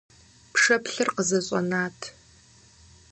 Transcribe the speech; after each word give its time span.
Пшэплъыр 0.53 1.09
къызэщӀэнат. 1.15 1.99